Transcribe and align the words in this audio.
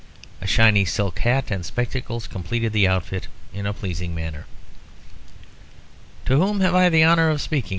A 0.41 0.47
shiny 0.47 0.83
silk 0.83 1.19
hat 1.19 1.51
and 1.51 1.63
spectacles 1.63 2.25
completed 2.25 2.73
the 2.73 2.87
outfit 2.87 3.27
in 3.53 3.67
a 3.67 3.71
pleasing 3.71 4.15
manner. 4.15 4.47
"To 6.25 6.37
whom 6.39 6.61
have 6.61 6.73
I 6.73 6.89
the 6.89 7.05
honour 7.05 7.29
of 7.29 7.39
speaking?" 7.39 7.69